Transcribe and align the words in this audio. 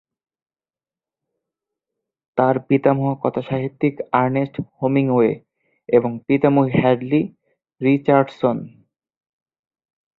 তার 2.37 2.55
পিতামহ 2.67 3.07
কথাসাহিত্যিক 3.23 3.95
আর্নেস্ট 4.13 4.55
হেমিংওয়ে 4.77 5.31
এবং 5.89 6.11
পিতামহী 6.27 6.71
হ্যাডলি 6.81 7.21
রিচার্ডসন। 7.81 8.57